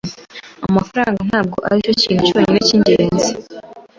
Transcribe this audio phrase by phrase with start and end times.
[0.67, 3.31] Amafaranga ntabwo aricyo kintu cyonyine cyingenzi.